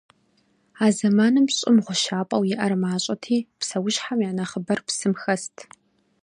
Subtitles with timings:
[0.83, 5.55] А зэманым Щӏым гъущапӏэу иӏэр мащӏэти, псэущхьэм я нэхъыбэр псым хэст.